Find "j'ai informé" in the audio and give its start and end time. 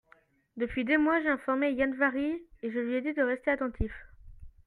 1.21-1.73